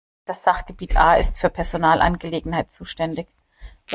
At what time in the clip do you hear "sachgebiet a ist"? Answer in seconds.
0.43-1.39